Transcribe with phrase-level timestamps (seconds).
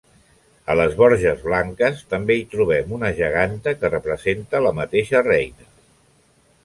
[0.73, 5.69] A les Borges Blanques, també hi trobem una geganta que representa la mateixa reina.